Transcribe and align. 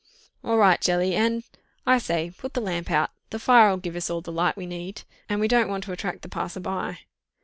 "All 0.43 0.57
right, 0.57 0.81
Jelly... 0.81 1.13
and... 1.15 1.43
I 1.85 1.99
say, 1.99 2.31
put 2.35 2.55
the 2.55 2.59
lamp 2.59 2.89
out—the 2.89 3.37
fire'll 3.37 3.77
give 3.77 3.95
us 3.95 4.09
all 4.09 4.21
the 4.21 4.31
light 4.31 4.57
we 4.57 4.65
need—and 4.65 5.39
we 5.39 5.47
don't 5.47 5.69
want 5.69 5.83
to 5.83 5.91
attract 5.91 6.23
the 6.23 6.27
passer 6.27 6.59
by." 6.59 6.97